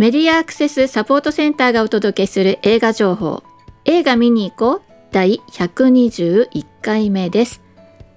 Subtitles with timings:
[0.00, 3.42] メディアアクセスサポートセンターがお届けする映画情報。
[3.84, 4.82] 映画見に行こう
[5.12, 7.60] 第121回目です。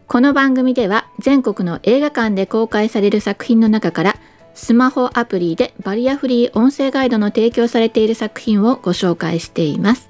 [0.07, 4.15] この番組では全国の映画館で公開される作品の中から
[4.53, 10.09] スマホアプリでバリアフリー音声ガイドの提供されている作品をご紹介しています。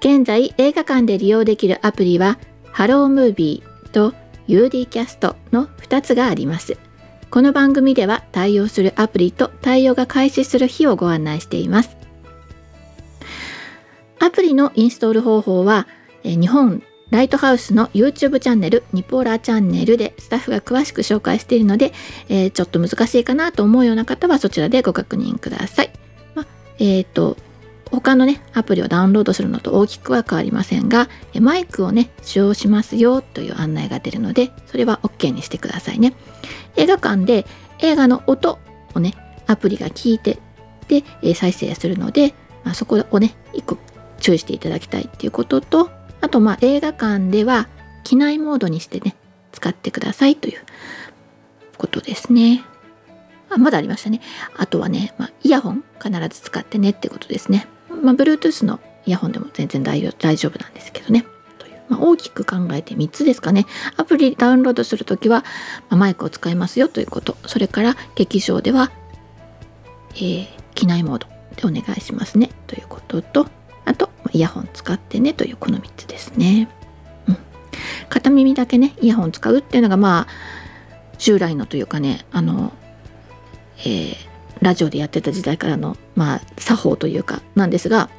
[0.00, 2.40] 現在映画館で利用できるアプリは
[2.72, 4.14] ハロームービーと
[4.48, 6.76] UD キャストの2つがあります。
[7.32, 11.96] この番組では対応するアプリと対応が開始する日をご案内しています
[14.20, 15.86] アプリのインストール方法は
[16.24, 21.94] 日本ライトハウスの YouTube チャンネルニポラチャンネルでスタッフが詳しく紹介しているので、
[22.28, 25.90] えー、ちょっと難しいかなと思うような方はそちらでご確認ください。
[26.34, 26.44] ま
[26.78, 27.38] えっ、ー、と
[27.90, 36.14] 他のねアプリをダウンロードするのと大きくは変わりませんがマイクをね使用しますよという案内が出るのでそれは OK にしてくださいね。
[36.76, 37.46] 映画館で
[37.78, 38.58] 映画の音
[38.94, 39.14] をね
[39.46, 40.38] アプリが聞いて
[40.88, 43.78] で、え再生するので、まあ、そこをね一個
[44.20, 47.68] 注意していただきたいっていうこととあとまあ映画館では
[48.04, 49.16] 機内モードにしてね
[49.52, 50.60] 使ってくださいという
[51.76, 52.64] ことですね。
[53.50, 54.20] あまだありましたね。
[54.56, 57.66] あとはね、まあ、イヤホン必ず使ってねってことですね。
[58.02, 61.26] まあ、Bluetooth のイヤホンでも全然大丈夫なんですけどね。
[61.92, 63.66] まあ、大きく考えて3つですかね。
[63.96, 65.44] アプリダウンロードする時は、
[65.90, 67.36] まあ、マイクを使いますよということ。
[67.46, 68.90] それから劇場では、
[70.14, 73.46] えー、機内モードでお願いしますねということと
[73.84, 76.68] あとイヤホン使ってねというこの3つですね、
[77.28, 77.38] うん、
[78.08, 80.26] 片耳だけねイヤホン使うっていうのがまあ
[81.18, 82.72] 従来のというかねあの、
[83.80, 84.14] えー、
[84.60, 88.10] ラジオでやってた時代からのまあ作法というかなんですが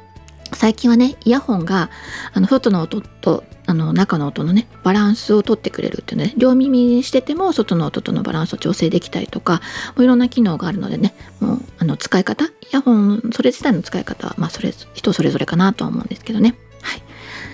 [0.54, 1.90] 最近はねイヤホンが
[2.32, 9.60] あの外の音とあの中の音のねバランスをとってくれるっていうね両耳にしてても外の音とのバランスを調整できたりとか
[9.96, 16.54] もういろんな機能があるのでねもうあの使い方イヤホンそれ自体の使い方はまあそれ人それぞれかなとは思うんですけどね。
[16.82, 17.02] はい。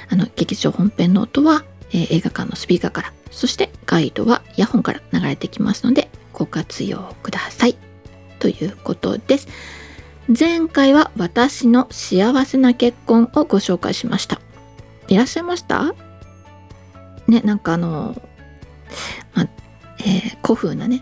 [0.09, 7.77] あの劇場本編の音は、えー、映画館のスピーカーからそしてガイドはイヤホンから流れてきますのでご活用ください。
[8.41, 9.49] ということです。
[10.39, 14.41] 前回は私の幸せな結婚をご紹介しました
[15.09, 15.93] いらっしゃいました？
[17.27, 18.15] ね、なんかあの、
[19.35, 19.49] ま
[19.99, 21.01] えー、古風なね、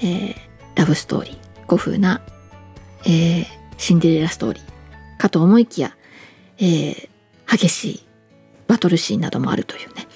[0.00, 0.34] えー、
[0.74, 2.20] ラブストーリー、古風な、
[3.04, 3.46] えー、
[3.78, 5.96] シンデレラストーリーかと思いきや、
[6.58, 7.08] え、
[7.50, 8.06] 激しい
[8.66, 10.06] バトルシーンなどもあるというね、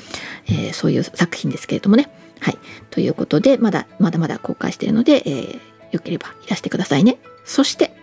[0.69, 2.11] え、そういう作品ですけれどもね。
[2.41, 2.59] はい。
[2.91, 5.61] ということで、まだまだまだ公開しているので、えー、
[5.93, 7.19] よければいらしてくださいね。
[7.45, 7.95] そして、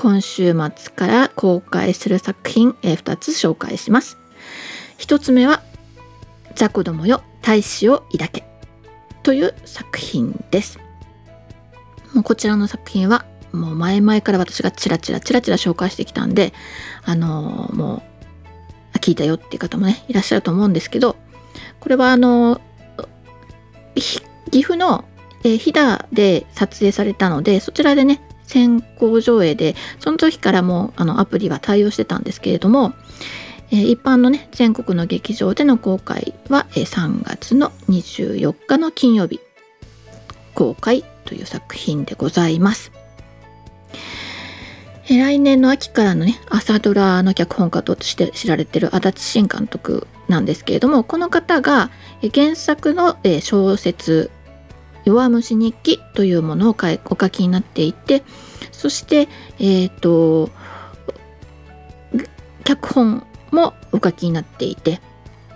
[0.00, 4.16] 今週末から公開する作品、え、2つ紹介します。
[4.96, 5.60] 一つ目は
[6.54, 8.44] 「雑魚どもよ大使を抱け」
[9.24, 10.78] という作品です。
[12.14, 16.52] もうこちらの作品はもう前々から私がチラチラチラチラ紹介してきたんで
[17.04, 18.04] あのー、も
[18.94, 21.16] う聞いたよっていう方もねいらっしゃると思うんですけど
[21.80, 22.60] これはあの
[23.96, 24.22] 岐
[24.62, 25.04] 阜の、
[25.42, 32.94] えー、飛騨で撮影されたのでそちらでね先行上映でその時からもうあのアプリは対応してたんですけれども
[33.70, 39.40] えー、一般のね全国の劇場での公開は、えー、3月の24日の金曜日
[40.54, 42.90] 公開という作品でございます。
[45.10, 51.90] えー、来年の秋からのね朝ドラの脚本家として知られてる足立新監督なんですけれどもこの方が
[52.34, 54.30] 原作の小説
[55.08, 58.22] 「弱虫日記」というものをお書きになっていて
[58.72, 60.50] そしてえっ、ー、と
[62.64, 65.00] 脚本もお書きになっていて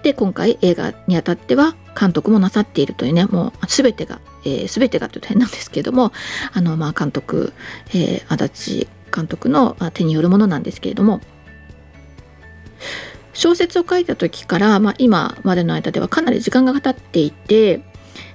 [0.02, 6.12] で今回映画にあたっては監督もなさっているというねもう全てが、えー、全てがというと変なんですけれども
[6.52, 7.52] あの、まあ、監督、
[7.90, 11.20] えー、足立監督の手によるものなんですけれども
[13.34, 17.82] 小説を書いた時から、まあ、今までの間ではかなり時間が経っていて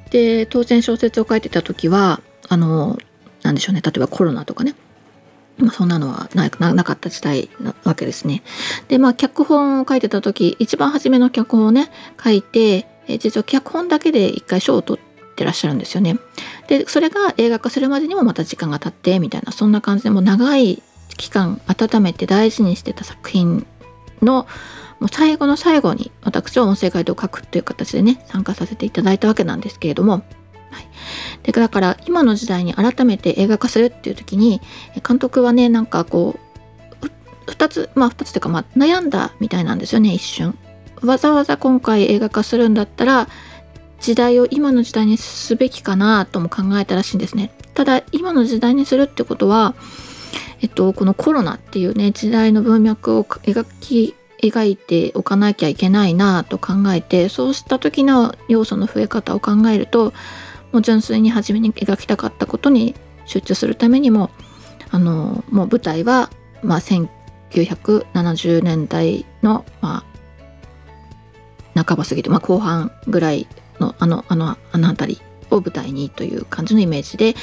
[0.10, 2.98] で当然小説を書いてた時はあの
[3.44, 4.76] なんでしょうね例えばコロナとかね
[5.58, 6.50] ま、そんなのはな
[6.84, 8.44] かった時代なわけですね。
[8.90, 11.90] でまあ脚本を書いてた時一番初めの脚本をね
[12.24, 12.86] 書いて
[13.20, 16.18] 実は脚本だけで一回賞を取ってらっしゃるんですよね。
[16.68, 20.84] でそれが映画化するまでにもまた時間が経ってみたいなそんな感じでもう長い
[21.18, 23.66] 期間温めて大事にしてた作品
[24.22, 24.46] の
[25.00, 30.24] もう最後の最後に私は音声ガイドを書くっていう形でね参加させていただいたわけなんですけれども
[30.72, 30.88] はい、
[31.44, 34.62] でだから今の時代に改めて映画化するっていう時に
[35.08, 36.38] 監督はねなんかこ
[37.02, 40.58] う2つまあ2つというか、まあ、悩んだみたいなんですよね一瞬。
[41.02, 43.28] わざわざ今回映画化するんだったら
[44.00, 47.52] 時代を今の時代にすべきかなとも考えたらしいんですね。
[47.74, 49.76] ただ今の時代にするってことは、
[50.62, 60.14] えっと、このコロナっていうね時代の文脈を描き描いておかなきゃいけないなと考えてそうした時の要素の増え方を考えると
[60.72, 62.96] もう純粋に初めに描きたかったことに
[63.26, 64.30] 集中するためにも
[64.92, 66.30] あのもう舞台は、
[66.64, 70.04] まあ、1970年代の、ま
[71.76, 73.48] あ、半ば過ぎて、まあ、後半ぐらい
[73.80, 77.36] のあのあのあの辺りを舞台にという感じのイメージで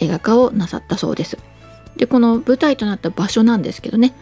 [0.00, 1.38] 映画化をなさったそうです。
[1.96, 4.14] でこの舞台となった場所なんですけどね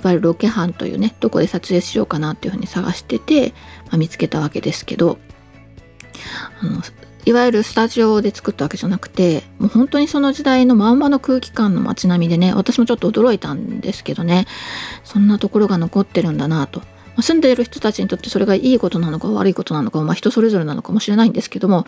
[0.00, 3.50] いわゆるロケハンというねどこで撮影しようかなっていうふうに探してて、
[3.86, 5.18] まあ、見つけたわけですけど
[6.60, 6.82] あの
[7.24, 14.46] いわゆるスタジオで作ったわけじゃなくてもう本当にその時代のまんまの空気感の街並みでね私もちょっと驚いたんですけどね
[15.02, 16.82] そんなところが残ってるんだなと。
[17.22, 21.86] 住んでいる人たちにとってそれがいいことなのか悪いことなのか、まあ、人それぞれなのかもしれないんですけども、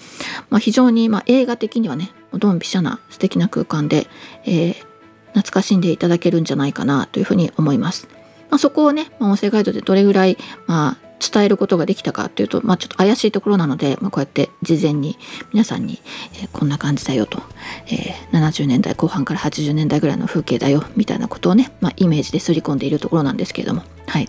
[0.48, 4.06] まあ、非常にま映画的にはねドンピシャな素敵な空間で、
[4.44, 4.87] えー、
[5.28, 8.08] 懐かしんでいただけるんじゃないかなというふうに思います。
[8.50, 15.18] まあ、そこをね、音声ガイドでどれぐらい、まあ、伝えることができたかっていうと、まあ、ちょっと怪しいところなので、まあ、こうやって事前に
[15.52, 16.00] 皆さんに、
[16.34, 17.42] えー、こんな感じだよと、
[17.86, 24.28] えー、70年代後半から80年代ぐらいの風景だよみたいなことをね、まあ、イメージですり込んでいるところなんですけれども、はい、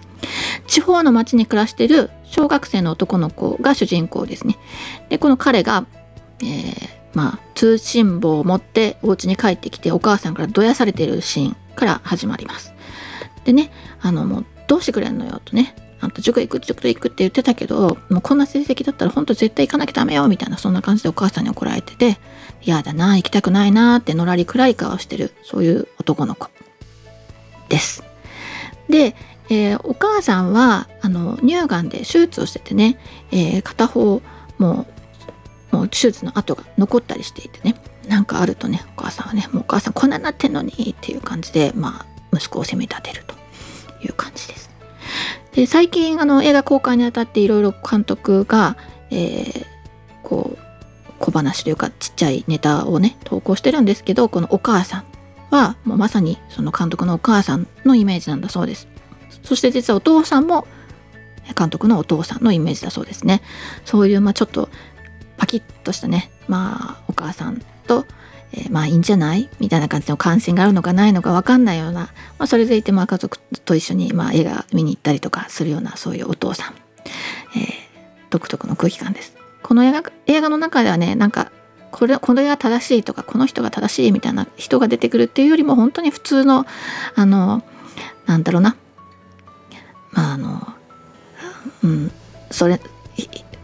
[0.68, 4.58] 地方の町に暮らしている小学生の男の子が主人公ですね。
[5.10, 5.86] でこの彼が、
[6.42, 12.74] えーまあ、通信簿を持ってお家に帰ってきてお母さんからどやされてるシーンから始まります。
[13.46, 13.72] でね
[14.02, 22.18] あのもうどうしてくれんのよとねあんた塾行く塾行くって言ってたけどもうこんな成績だったら本当絶対行かなきゃダメよみたいなそんな感じでお母さんに怒られてて
[22.62, 26.50] 嫌だな行きたくないなってのらり暗い顔してるそういう男の子
[27.70, 28.04] です。
[28.90, 29.16] で、
[29.50, 32.98] えー、お母さんはあの乳がんで手術をしててね、
[33.32, 34.22] えー、片方
[34.58, 34.99] もう
[35.72, 37.76] もう手術の跡が残ったりしていてね
[38.08, 42.06] なんかあるとねお母さんはねもうお母さんこんなになってんのにっていう感じでまあ
[42.36, 43.36] 息子を責め立てると
[44.04, 44.70] いう感じです。
[45.54, 48.78] で最近あの映画公開にあたっていろいろ監督が、
[49.12, 49.66] えー、
[50.24, 50.58] こう
[51.20, 55.04] 小話というかちっちゃいネタをね投稿してるんですけどこのお母さん
[55.50, 58.88] はもうまさにその監督のお母さんのイメージなんだそうです。
[59.44, 60.68] そして実はお父さんも
[61.58, 63.42] 監督のお父さんのイメージだそうですね。
[63.86, 64.70] そういうまあちょっと
[65.50, 66.32] キッとしたね。
[66.48, 68.06] まあお母さんと
[68.52, 72.02] えー、まあいいんじゃないみたいな感じの関心があるのかないのか分かんないような、
[72.38, 76.74] まあ、それでいてまあ家族と一緒にまあ映画見に行ったりとかするようなそういうお父さん、
[77.58, 77.68] えー、
[78.30, 79.36] 独特の空気感です。
[79.62, 81.52] この映画映画の中ではねなんか
[81.92, 86.66] これこれが正しいとかこの人が正しいみたいな人が出てくるっていうよりも本当に普通の
[87.16, 87.64] あの
[88.26, 88.76] なんだろうな。
[90.12, 90.68] まああの
[91.84, 92.12] うん
[92.50, 92.80] それ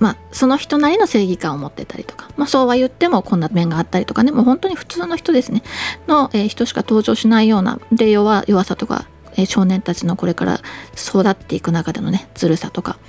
[0.05, 5.63] まあ、その人なりの正義感を持ってたりとか、まあ、そうは言ってもこんな面があったりとかねもう本当に普通の人ですね。
[6.07, 10.59] の、えー、人しか登場しないようなで弱弱さとか、えー、少年たちのこれから
[10.95, 12.99] 育っていく中でのねずるさとか、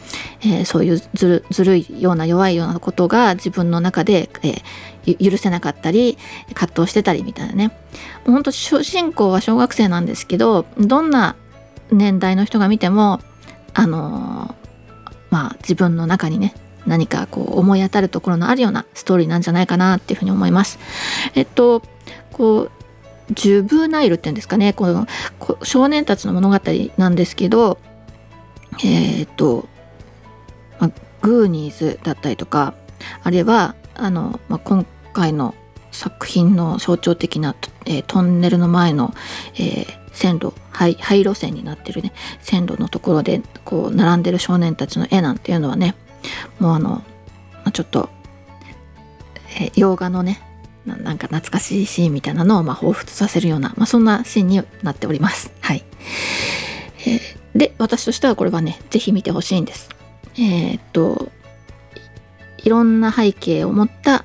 [0.41, 4.63] えー、そういうずるずるいような弱いようなことが自分の中で、え
[5.23, 6.17] 許せなかったり
[6.55, 7.69] 葛藤してたりみたいなね。
[8.25, 11.37] もう本当主人公は小学生なんですけどどんな
[11.93, 13.21] 年代の人が見ても
[13.75, 14.55] あの
[15.29, 16.55] まあ自分の中にね
[16.87, 20.79] 何かこう思い当たるところのあるようなストーリーなんじゃないかなっていうふうに思います。
[21.35, 21.83] えっと
[22.33, 22.71] こう
[23.33, 25.07] ジュブナイルっていうんですかねこの
[25.63, 26.61] 少年たちの物語
[26.97, 27.79] なんですけど
[28.85, 29.67] えー、っと、
[30.79, 30.91] まあ、
[31.23, 32.75] グーニーズだったりとか
[33.23, 35.55] あるいはあの、まあ、今回の
[35.91, 39.15] 作品の象徴的な、えー、トンネルの前の、
[39.55, 45.95] えー、線路廃廃路線になってるね線路のところでこう並んでる少年たちの絵なんていうのはね
[46.59, 47.03] もうあの
[47.73, 48.09] ちょっと、
[49.61, 50.41] え、洋画のね
[50.87, 55.53] なんか懐かしいシーンみたいなのをまあ彷彿させるような、まあ、そんなシーンになっております。
[55.61, 55.85] はい。
[57.07, 59.89] えー、で、私としてはこれはね、是非見てほしいんです。
[60.39, 61.33] えー、っと、
[62.59, 64.25] いろんな背景を持った、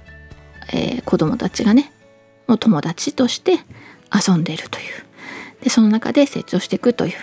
[0.71, 1.91] えー、子供たちがね、
[2.47, 3.59] もう友達として
[4.13, 4.85] 遊んでいるという。
[5.63, 7.13] で、その中で成長していくとい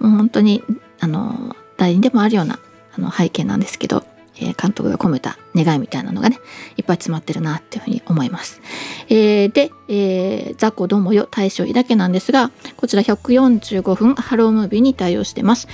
[0.00, 0.62] う、もう本当に、
[1.00, 2.58] あの、誰にでもあるような
[2.96, 4.04] あの背景なんですけど、
[4.40, 6.38] え、監督が込めた願いみたいなのがね
[6.76, 8.60] いっぱい詰まってるなっていうふうに思います。
[9.08, 15.68] えー、で、えー、雑魚どもよ大将だけなんですがこちら145分ハロームービーに対応してます。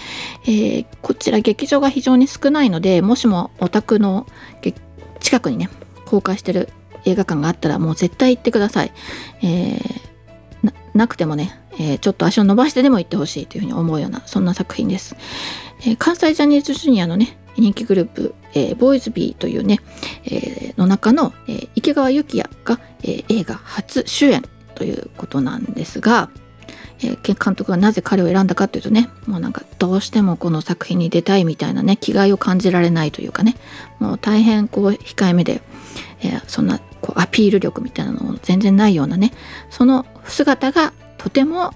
[0.45, 4.27] えー、こちら劇場が非常に少ないのでもしもお宅の
[5.21, 5.69] 近くにね
[6.07, 6.69] 公開してる
[7.05, 8.93] 映画館があったらもう絶対行ってください。
[9.43, 10.13] えー、
[10.95, 15.17] なくてもね、え、ちょっと足を伸ばしてでも行ってほしいというふうに思うようなそんな作品です。
[15.85, 19.81] え、関西ジャニーズジュニアのね人気グループ、えー、ボーイズビーというね、
[20.25, 24.43] えー、の中の、えー、池川幸也が、えー、映画初主演
[24.75, 26.31] ということなんですが、
[27.01, 33.57] えー、監督がなぜ彼を選んだかというとねもうなんかどうしてもこの作品に出たいみたいなね気概を感じられないというかね
[33.99, 35.63] もう大変こう控えめで、
[36.21, 39.33] えー、そんなこうアピール力みたいなのも全然ないようなね
[39.71, 41.73] その姿がとても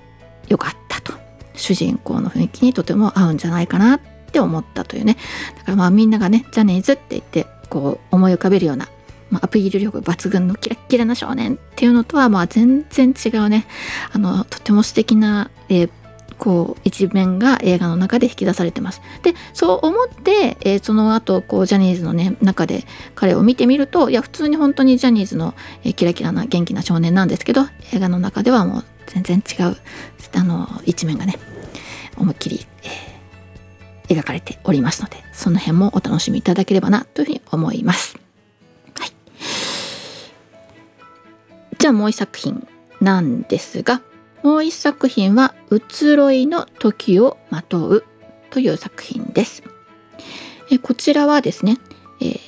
[0.48, 1.26] 良かったと。
[1.56, 3.98] 主人公の雰囲気にとても合うんじゃないかな
[4.36, 5.16] って思ったというね
[5.56, 8.86] だからまあみんながねジャニーズって言ってこう思い浮かべるような、
[9.30, 13.66] まあ、アピール力抜群のキラッキラな少年っていうのとはまあ全然違うね
[14.12, 15.90] あのとても素敵な、えー、
[16.36, 19.00] こう一面が映画の中で引き出されてます。
[19.22, 27.62] でそう思って、えー、その後こうジャニーズのね中で彼を見てみるといや普通に本当にジャニーズの、えー、キラキラな元気な少年なんですけど
[27.94, 29.76] 映画の中ではもう全然違う
[30.34, 31.38] あの一面がね
[32.18, 32.65] 思いっきり、
[34.08, 38.18] 描かれておりますのでその辺もお楽しみいただければなというふうに思います。
[38.98, 39.10] はい、
[41.78, 42.66] じゃあもう一作品
[43.00, 44.00] なんですが
[44.42, 48.04] もう一作品は「移ろいの時をまとう」
[48.50, 49.62] という作品です。
[50.70, 51.78] えこちらはですね、
[52.20, 52.40] えー、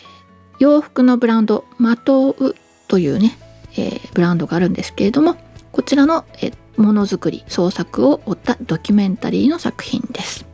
[0.59, 2.55] 洋服のブランド「まとう」
[2.89, 3.39] というね、
[3.77, 5.37] えー、ブランドがあるんですけれども
[5.73, 10.48] こちらの、えものづくり創作を追ったドキュメンタリーの作品です。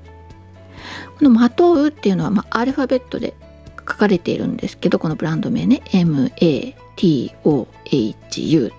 [1.18, 3.34] この「まとう」っていうのは、まあ、アルファベットで
[3.78, 6.72] 書かれているんですけどこのブランド名ね MATOHU
[8.68, 8.72] っ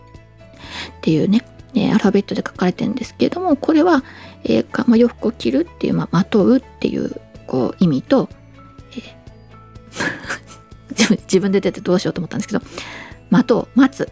[1.01, 1.45] ていうね、
[1.91, 4.03] アルファベットで書かれてるんですけれどもこれは、
[4.43, 8.29] えーまあ、洋服を着るっていう、まあ、まとうっていうこう意味と、
[8.91, 12.61] えー、 自分で出てどうしようと思ったんですけど
[13.29, 14.09] まとう待つ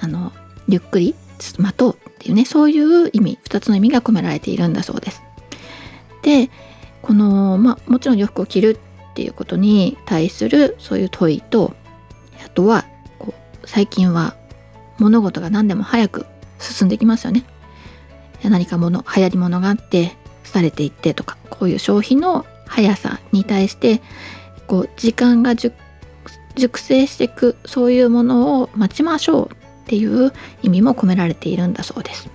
[0.00, 0.32] あの
[0.68, 1.14] ゆっくり
[1.58, 5.22] 待とうっていうねそういう意味2つの意味が込められているんだそうです。
[6.22, 6.50] で
[7.02, 8.78] この、まあ、もちろん洋服を着る
[9.10, 11.74] っていうことに対するそういう問いと
[12.44, 12.84] あとは
[13.18, 14.36] こう最近は
[14.98, 16.26] 物事が何でも早く
[16.58, 17.44] 進んできますよね。
[18.42, 20.16] 何かもの流行り物があって
[20.52, 24.00] 廃れていってとかこういう消費の速さに対して
[24.66, 25.72] こう時間が熟
[26.80, 29.56] 成していくそういうものを待ちましょうっ
[29.86, 30.32] ていう
[30.62, 32.30] 意味も込められているんだそうです。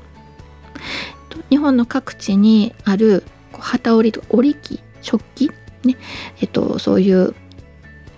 [1.49, 3.23] 日本の各地にある
[3.59, 5.51] 旗織りと織り機食器
[5.83, 5.95] ね。
[6.41, 7.35] えっとそういう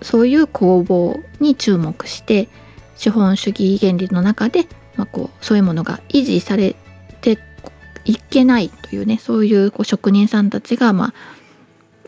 [0.02, 2.48] そういう工房に注目して
[2.96, 4.66] 資本主義原理の中で
[5.00, 6.76] まあ、こうそういうものが維持され
[7.22, 7.38] て
[8.04, 11.14] いけないというねそういうこう職人さんたちが、まあ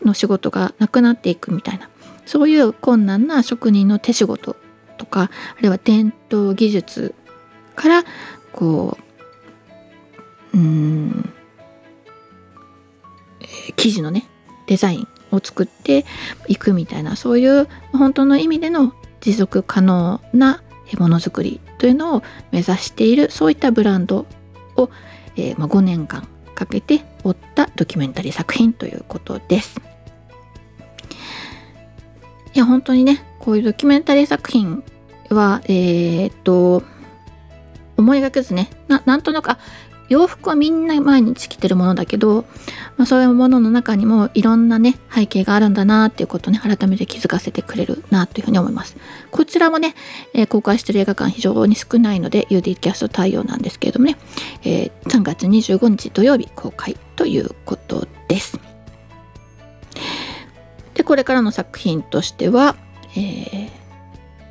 [0.05, 1.89] の仕事がなくなっていくみたいな。
[2.25, 4.55] そういう困難な職人の手仕事
[4.97, 7.15] とかあるいは伝統技術
[7.75, 8.03] から
[8.53, 8.97] こ
[10.53, 11.33] ううん
[13.75, 14.27] 生地のね
[14.67, 16.05] デザインを作って
[16.47, 20.61] いくみたいなそういう本当の意味での持続可能な
[20.97, 24.25] ものづくりというのを目指しているそういったブランド
[24.75, 24.89] を、
[25.35, 29.81] えー、まあ、5年間かけて追ったドキュメンタリー作品ということです。
[32.53, 34.83] いや本当にねこういうドキュメンタリー作品
[35.29, 36.83] はえー、っと
[37.97, 39.57] 思いがけずねなんとなくあ
[40.09, 42.45] 洋服はみんな毎日着てるものだけど、
[42.97, 48.97] まあ、そういうものの中にもいろんなね背景があるんだなっていうことをね改めて気づかせてくれるなというふうに思います。
[49.31, 49.95] こちらもね、
[50.33, 54.17] えー、公開してる映画館非常に少ないので UD キャスト対応なんですけれどもね、
[54.63, 58.59] えー、3月25日土曜日公開ということです。
[60.93, 62.75] でこれからの作品としては、
[63.15, 63.69] え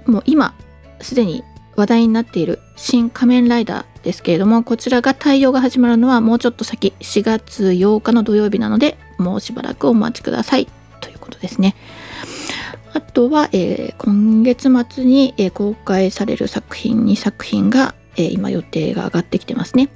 [0.07, 0.55] ー、もう今
[1.01, 1.45] すでに
[1.77, 10.69] 話題になっている「新仮面ライダー」ですけれどもこちらが対応が始まるのはもうちょっと先4月8日の土曜日なのでもうしばらくお待ちください
[11.01, 11.75] ということですね。
[12.95, 19.89] あとは、えー、今月末に、えー、公開される作品2作品が、えー、今予定が上がってきてますね。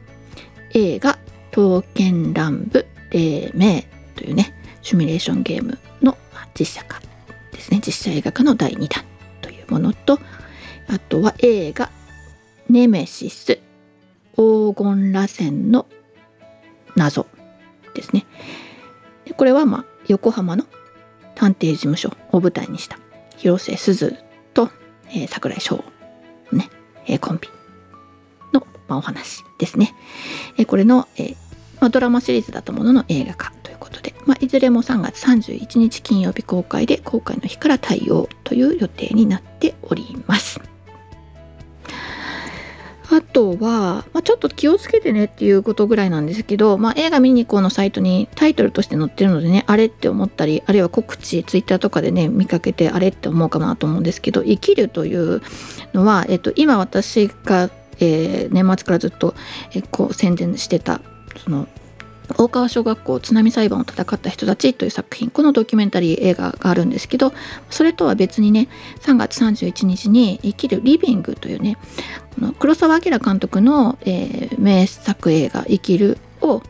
[0.72, 1.18] 映画
[1.52, 3.82] 「刀剣乱舞黎明」
[4.16, 6.16] というねシミュレーションゲームの
[6.58, 7.00] 実写化
[7.52, 9.04] ですね実写映画化の第2弾
[9.40, 10.18] というものと
[10.88, 11.90] あとは映画
[12.68, 13.58] 「ネメシス
[14.72, 15.86] 黄金螺旋の
[16.94, 17.26] 謎
[17.94, 18.26] ですね。
[19.24, 20.64] でこれはまあ横浜の
[21.34, 22.98] 探偵事務所を舞台にした
[23.36, 24.16] 広瀬すず
[24.54, 24.70] と、
[25.08, 25.84] えー、桜井翔
[26.52, 26.70] ね、
[27.06, 27.48] えー、コンビ
[28.52, 29.94] の、まあ、お話ですね。
[30.56, 31.36] えー、これの、えー
[31.80, 40.60] まあ、ドラマシリーズだったものの映画化ということで、まあ、いずれも3月31日金曜日公開で公開の日から対応という予定になっております。
[43.10, 55.42] あとは、まあ、ちょっと気をつけてねっていうことぐらいなんですけど、まあ、映画見に行こうのサイトにタイトルとして載ってるのでねあれって思ったりあるいは告知ツイッターとかでね見かけてあれって思うかなと思うんですけど生きるという
[55.94, 57.70] のは、えっと、今私が、
[58.00, 59.34] えー、年末からずっと、
[59.72, 61.00] えこう宣伝してた
[61.38, 61.68] その
[62.36, 67.32] 大川小学校津波裁判を戦った人たちという作品このドキュメンタリー映画があるんですけど
[67.70, 68.68] それとは別にね
[69.00, 71.76] 3月31日に「生きるリビング」というね
[72.34, 76.62] この黒澤明監督の、えー、名作映画「生きるを」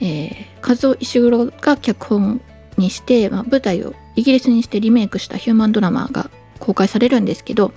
[0.00, 2.40] えー、和夫石黒が脚本
[2.76, 7.72] にして、まあ、舞台をイギリスにしてリメイクしたヒューマンドラマが公開されるんですけど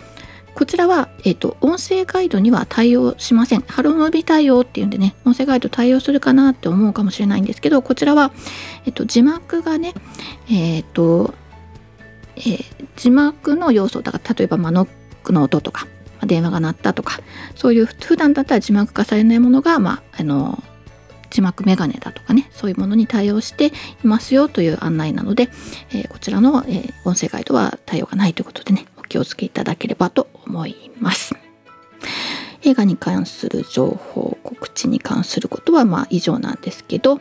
[0.62, 3.62] こちらは、えっ、ー、と、音声ガイドには対応しません。
[3.62, 8.32] ハロームビ対応っていうんでね、音声ガイド対応するかなって思うかもしれないんですけど、こちらは、
[8.86, 9.96] えっ、ー、と、字幕がね、
[10.52, 11.34] えっ、ー、と、
[12.36, 12.64] えー、
[12.96, 14.90] 字幕の要素だから例えば、ま、ノッ
[15.24, 15.88] クの音とか、
[16.20, 17.20] ま、電話が鳴ったとか
[17.56, 20.62] そういう普段だったら字幕化されないものが、まあ、あの
[21.32, 23.72] 字幕メガネだとかねそういうものに対応してい
[24.04, 25.50] ますよという案内なので、
[25.92, 31.36] えー、こちらの、えー、音声ガイドは対応がないということでね気をつけいただければと思います。
[32.64, 37.20] 映画に関する情報告知に関することはまあ以上なんですけど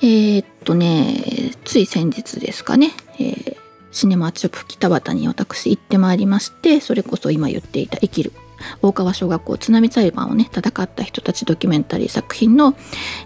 [0.00, 3.56] えー、っとねつい先日ですかね、えー、
[3.92, 8.32] シネマチョップ北畑に私行ってまいりましてそれこそ今言っていた「生きる」
[8.82, 12.76] 大川小学校津波裁判をね戦った人たちドキュメンタリー作品の、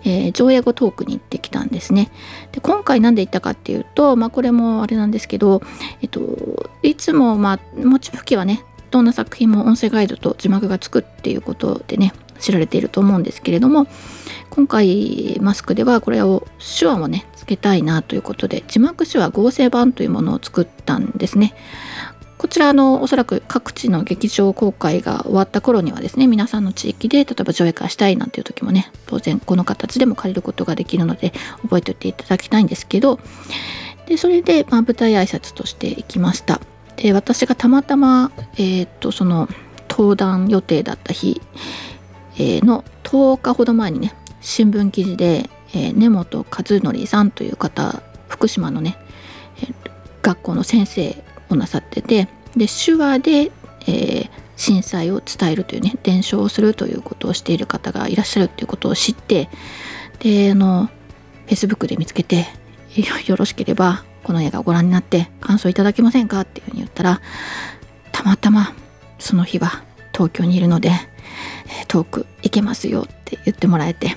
[0.04, 2.11] えー、上映後トークに行ってきたんですね。
[2.52, 5.62] で今回何で行ったかっていうと、まあ、これもあれなんですけど、
[6.02, 13.87] えっと、いつも、まあ、持ち吹きはねどんな作品も音声ガイドと字幕がつくっていうことでね知られていると思うんですけれども
[14.50, 16.47] 今回マスクではこれを
[16.78, 21.54] 手話をねつけたいなということで字幕手話合成版というものを作ったんですね。
[22.38, 33.18] こちらのおそらく各地の劇場公開が終わった頃にはですね皆さんの地域で例えば上映会したいなんていう時もね当然この形でも借りることができるので覚えておいていただきたいんですけど
[34.07, 36.61] でそれで、まあ、舞台挨拶として行きました。
[36.97, 39.48] で私がたまたま、えー、っとその
[39.88, 41.40] 登壇予定だった日、
[42.35, 48.96] えー、の10日ほど前にね新聞記事で、えー、根本和則さんという方福島のね、
[49.62, 49.74] えー、
[50.22, 53.52] 学校の先生をなさっててで手話で、
[53.87, 59.48] えー、震災を伝えるというね伝承をするということをしている方がいらっしゃるということを知って
[60.20, 60.90] であの
[61.46, 62.46] Facebook で見つけて
[63.26, 67.20] よろしければこの映画をご覧になって感想いただけませんかっていうふうに言ったら
[68.12, 68.74] たまたま
[69.18, 70.90] その日は東京にいるので
[71.87, 74.16] 遠く行けますよって言ってもらえて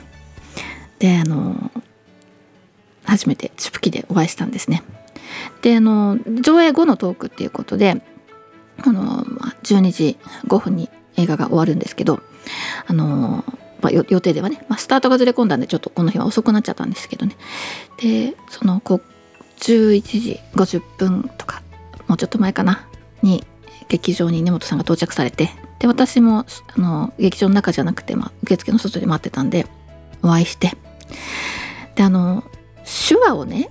[0.99, 1.71] であの
[3.03, 4.83] 初めてチュプキでお会いしたんですね。
[5.61, 8.01] であの上映後のトークっていうことで
[8.83, 9.23] あの
[9.63, 10.17] 12時
[10.47, 12.21] 5分に映画が終わるんですけど
[12.87, 13.43] あの、
[13.81, 17.35] まあ、予定ではね、まあ、スタートがずれ込んだんでちょっとこの日は遅くなっちゃったんですけどね。
[17.97, 19.01] でそのこ
[19.59, 21.61] 11時50分とか
[22.07, 22.87] もうちょっと前かな
[23.21, 23.43] に
[23.89, 29.67] 劇場に根本さんが到着されてで私もあの劇場の中じゃなくて、まあ、受付の外で待ってたんで
[30.23, 30.71] お会いして。
[31.95, 32.43] であの
[33.07, 33.69] 手話をね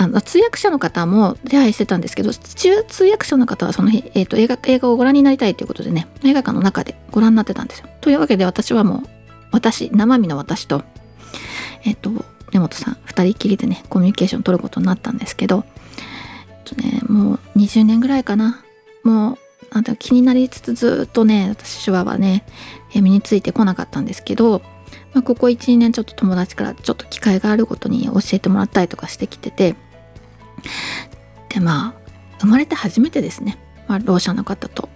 [0.00, 7.88] あの通訳者の方も手配してたんですけど通訳者の方はその日、えーと、映画映画をご覧になりたいということでね映画館の中でご覧になってたんですよ。
[8.00, 9.08] というわけで私はもう
[9.50, 10.84] 私生身の私と
[11.84, 12.10] えっ、ー、と
[12.52, 15.64] 根本さん2人きりでねコミュニケーション取ることになったんですけど、
[16.48, 18.62] えっとね、もう20年ぐらいかな
[19.02, 22.44] もうなんて気になりつつずっとね私手話はね
[22.94, 24.62] 身についてこなかったんですけど
[25.12, 29.74] まあ、ここ12年ちょっと友達からちょっと機会があるごとに教えてもらったりとかしてきてて
[31.48, 32.08] でまあ
[32.40, 34.88] 生まれて初めてですね、まあ、ろう者の方と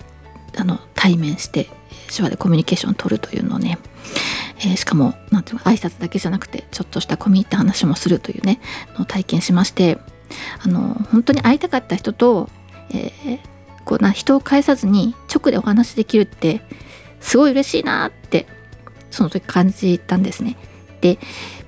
[0.57, 1.69] あの対面して
[2.15, 3.79] 手話でコミュニケーションを取るというのをね、
[4.59, 8.61] えー、しかも何ていうか挨拶だけじゃなくてちょっとした込み入った話もするというね
[8.97, 9.99] のを体験しまして
[10.65, 12.49] あの本当に会いたかった人と、
[12.91, 13.39] えー、
[13.85, 16.63] こうな人を介さずに直でお話できるって
[17.21, 18.47] すごい嬉しいなって
[19.11, 20.57] その時感じたんですね。
[21.03, 21.19] で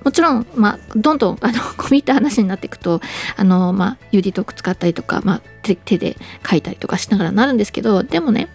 [0.03, 3.01] もちろん、まあ、どんどんあの 込み入った話になっていくと
[3.35, 6.17] あの、まあ、ユーディトーク使ったりとか、まあ、手で
[6.49, 8.47] 書いたりとかしながらなるんですけどでもね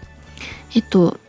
[0.75, 1.19] えっと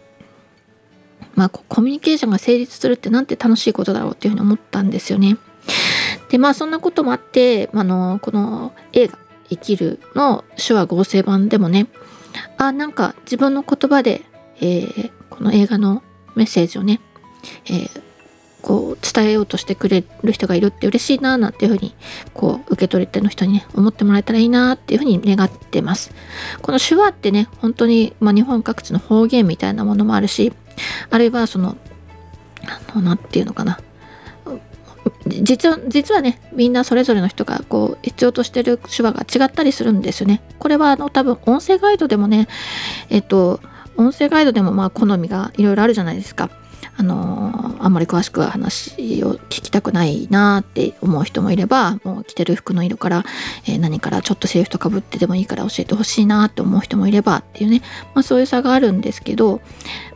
[1.35, 5.37] まあコミュニケーションが成立するってなんて楽しいことだろうっていうふうに思ったんですよね。
[6.29, 9.19] でまあそんなこともあってあのこの映画
[9.51, 11.87] 「生きる」の手話合成版でもね
[12.59, 14.23] あなんか自分の言葉で、
[14.61, 16.03] えー、この映画の
[16.35, 17.01] メッセージをね、
[17.67, 18.03] えー、
[18.63, 21.95] こう伝えようとしてくれる人がいるって嬉しいななんていうふうに
[22.33, 26.15] こう受け取り手の人にね思ってもらえたらいいなっていうふうに願ってます
[26.63, 30.53] この手話ってね本当に、まあ、日本各地の方言みたいなものもあるし
[31.11, 31.77] あるいはその
[32.95, 33.81] 何て言うのかな
[35.27, 40.43] 実は実はねみんなそれぞれの人がこう必要としてる手話が違ったりするんですよね。
[40.59, 42.49] これはあの多分音声ガイドでもね
[43.09, 43.61] えっと
[43.97, 46.51] 音声ガイドでもまあ好みがいろいろあるじゃないですか。
[46.97, 53.25] あのあんまり詳しく話を聞きたくないなって思う人もいればもう着てる服の色から、
[53.67, 57.83] えー、何からちょっとセリフとかぶってでもいいから教えてほしいなって思う人もいればっていうね、
[58.15, 59.63] まあ、そういう差があるんですけど、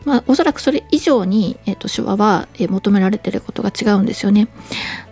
[0.05, 4.49] まあ、おそらくそれ以上に、えーと、手話は、えー、求められてることが違うんですよね。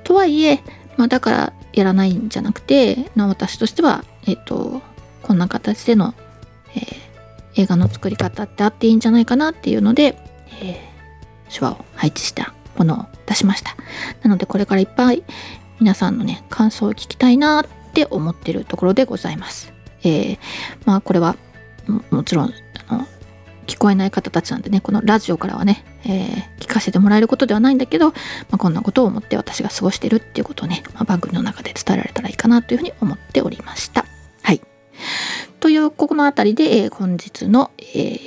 [0.05, 0.62] とはいえ、
[0.96, 4.83] まあ、だからやらないんじゃなくて、まあ、私としては、えーと、
[5.22, 6.14] こんな形での、
[6.77, 10.18] えー、映画の作り方ってあっていいんじゃないかなっていうので、
[10.61, 10.93] えー
[11.50, 13.76] 手話を配置したものを出しました。
[14.22, 15.22] なのでこれからいっぱい
[15.80, 19.72] 皆さんのね感想を聞きたいなって思ってるところでございます。
[20.02, 20.38] えー、
[20.85, 21.37] まあこれは
[22.11, 22.52] もちろん
[22.88, 23.07] あの
[23.66, 28.14] 聞こえない方たちなんでねこのラジオからはね、えー、聞かせてもらえることではないんだけど、ま
[28.52, 34.04] あ、こんなことを思って私が過ごしてるっていうことをね、まあ、番組の中で伝えられたらいいかなというふうに思っておりました。
[34.42, 34.61] はい。
[35.61, 38.18] というここの辺りで、えー、本日の、え、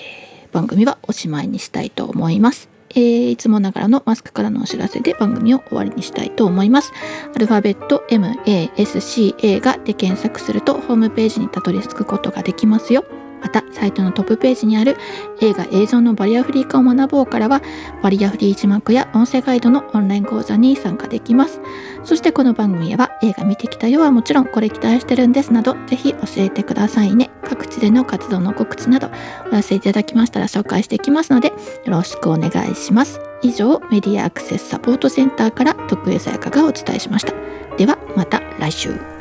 [0.52, 2.77] 番組はおしまいにしたいと思います。
[2.92, 6.92] えー、いつもながらのマスクからのお知らせで番組を終わりにしたいと思います。
[7.36, 13.06] アルファベット MASCA がで検索するとホームページにたどり着くことができますよ。
[13.42, 14.98] またサイトのトップページにある
[15.42, 17.62] 映画映像のバリアフリー化を学ぼうからは
[18.02, 21.62] バリアフリー字幕や音声ガイドのオンライン講座に参加できます。
[22.04, 27.30] そしてこの番組では映画見てきたよはもちろんこれ期待してるんですなどぜひ教えてくださいね。
[27.44, 29.10] 各地での活動の告知など
[29.52, 31.54] お寄せいただきましたら紹介していきますのでよ
[31.88, 33.20] ろしくお願いします。
[33.42, 37.34] 以上メディアアクセスサポートセンターから徳江さやかがお伝えしました。
[37.78, 39.17] ではまた来週。